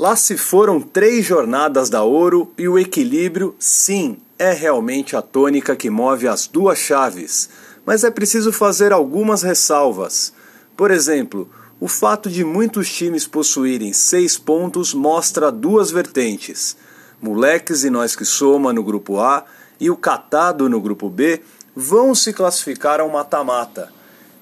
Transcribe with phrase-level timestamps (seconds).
[0.00, 5.76] Lá se foram três jornadas da Ouro e o equilíbrio, sim, é realmente a tônica
[5.76, 7.50] que move as duas chaves.
[7.84, 10.32] Mas é preciso fazer algumas ressalvas.
[10.74, 16.78] Por exemplo, o fato de muitos times possuírem seis pontos mostra duas vertentes.
[17.20, 19.44] Moleques e Nós que Soma no grupo A
[19.78, 21.42] e o Catado no grupo B
[21.76, 23.92] vão se classificar ao mata-mata.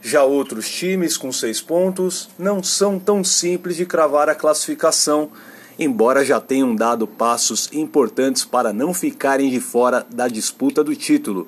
[0.00, 5.30] Já outros times com seis pontos não são tão simples de cravar a classificação,
[5.78, 11.46] embora já tenham dado passos importantes para não ficarem de fora da disputa do título.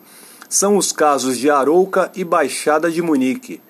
[0.49, 3.61] São os casos de Arouca e Baixada de Munique.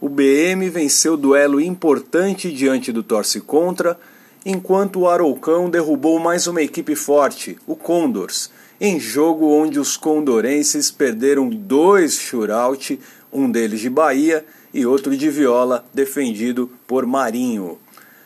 [0.00, 3.98] O BM venceu duelo importante diante do Torce Contra,
[4.44, 10.90] enquanto o Aroucão derrubou mais uma equipe forte, o Condors, em jogo onde os condorenses
[10.90, 13.00] perderam dois shootout
[13.32, 17.78] um deles de Bahia e outro de Viola, defendido por Marinho.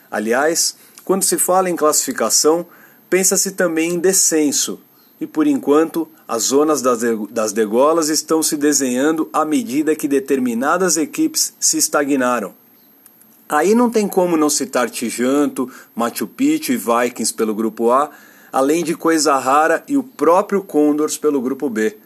[0.09, 2.65] Aliás, quando se fala em classificação,
[3.09, 4.79] pensa-se também em descenso,
[5.19, 11.53] e por enquanto as zonas das degolas estão se desenhando à medida que determinadas equipes
[11.59, 12.53] se estagnaram.
[13.49, 18.09] Aí não tem como não citar Tijanto, Machu Picchu e Vikings pelo grupo A,
[18.49, 21.97] além de Coisa Rara e o próprio Condors pelo grupo B.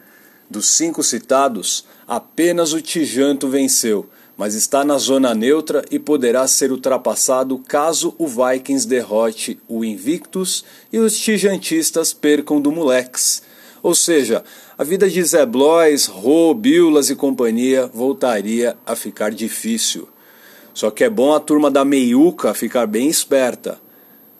[0.50, 6.70] Dos cinco citados, apenas o Tijanto venceu, mas está na zona neutra e poderá ser
[6.70, 13.42] ultrapassado caso o Vikings derrote o Invictus e os Tijantistas percam do Moleques.
[13.82, 14.44] Ou seja,
[14.76, 20.08] a vida de Zé Blois, Rô, Biulas e companhia voltaria a ficar difícil.
[20.74, 23.80] Só que é bom a turma da Meiuca ficar bem esperta.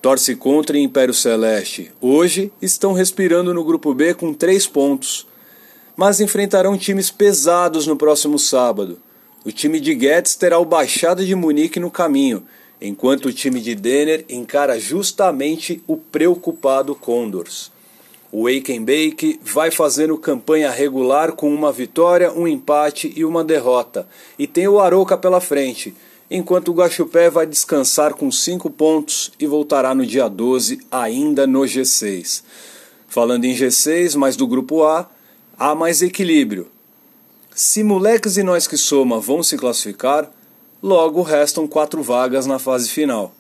[0.03, 1.91] Torce contra Império Celeste.
[2.01, 5.27] Hoje estão respirando no grupo B com três pontos
[5.97, 8.99] mas enfrentarão times pesados no próximo sábado.
[9.47, 12.43] O time de Guedes terá o Baixada de Munique no caminho,
[12.83, 17.71] enquanto o time de Denner encara justamente o preocupado Condors.
[18.33, 24.09] O Wake Bake vai fazendo campanha regular com uma vitória, um empate e uma derrota,
[24.37, 25.95] e tem o Aroca pela frente,
[26.29, 31.61] enquanto o Guaxupé vai descansar com 5 pontos e voltará no dia 12 ainda no
[31.61, 32.43] G6.
[33.07, 35.09] Falando em G6, mas do grupo A,
[35.57, 36.67] há mais equilíbrio.
[37.59, 40.31] Se moleques e nós que soma vão se classificar,
[40.83, 43.35] logo restam quatro vagas na fase final.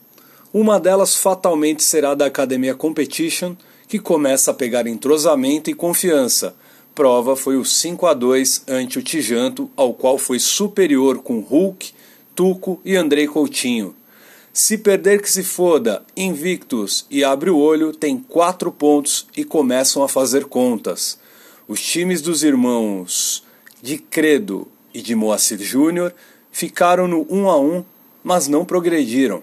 [0.54, 3.54] Uma delas fatalmente será da Academia Competition,
[3.86, 6.56] que começa a pegar entrosamento e confiança.
[6.94, 11.92] Prova foi o 5 a 2 ante o Tijanto, ao qual foi superior com Hulk,
[12.34, 13.94] Tuco e Andrei Coutinho.
[14.50, 20.02] Se perder que se foda, Invictus e abre o olho tem quatro pontos e começam
[20.02, 21.18] a fazer contas.
[21.68, 23.44] Os times dos irmãos
[23.82, 26.14] de Credo e de Moacir Júnior
[26.50, 27.84] ficaram no 1 a 1,
[28.24, 29.42] mas não progrediram.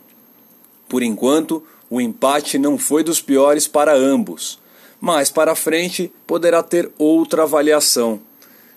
[0.90, 4.60] Por enquanto, o empate não foi dos piores para ambos,
[5.00, 8.20] mas para frente poderá ter outra avaliação.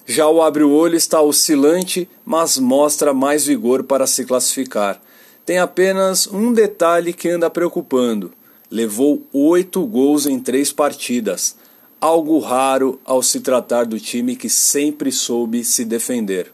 [0.05, 5.01] Já o Abre o Olho está oscilante, mas mostra mais vigor para se classificar.
[5.45, 8.33] Tem apenas um detalhe que anda preocupando:
[8.71, 11.57] levou oito gols em três partidas
[12.01, 16.53] algo raro ao se tratar do time que sempre soube se defender.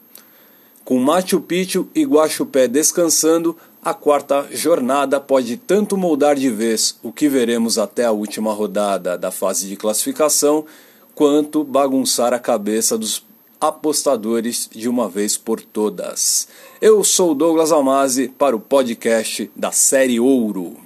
[0.83, 7.11] Com Machu Picchu e Guaxupé descansando, a quarta jornada pode tanto moldar de vez o
[7.11, 10.65] que veremos até a última rodada da fase de classificação,
[11.15, 13.25] quanto bagunçar a cabeça dos
[13.59, 16.47] apostadores de uma vez por todas.
[16.81, 20.82] Eu sou Douglas Almazi para o podcast da Série Ouro.